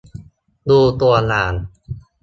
[0.69, 1.53] ดูตัวอย่าง